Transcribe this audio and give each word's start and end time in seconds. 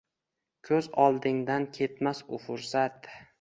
Ko’z 0.69 0.87
oldingdan 1.07 1.67
ketmas 1.77 2.23
u 2.39 2.41
fursat 2.47 3.13